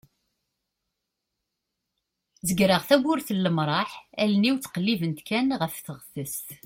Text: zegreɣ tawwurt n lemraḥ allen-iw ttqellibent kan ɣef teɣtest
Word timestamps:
zegreɣ 2.47 2.81
tawwurt 2.89 3.27
n 3.33 3.37
lemraḥ 3.45 3.91
allen-iw 4.21 4.55
ttqellibent 4.59 5.19
kan 5.27 5.47
ɣef 5.61 5.75
teɣtest 5.85 6.47